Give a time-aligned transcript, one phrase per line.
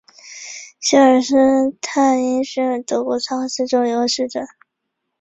[0.79, 4.47] 希尔施斯泰因是德国萨克森州的一个市镇。